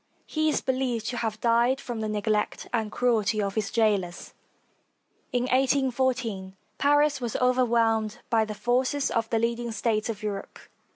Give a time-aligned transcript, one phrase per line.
[0.25, 4.33] He is believed to have died from the neglect and cruelty of his jailers.
[5.31, 10.23] In 1 8 14, Paris was overwhelmed by the forces of the leading States of
[10.23, 10.57] Europe.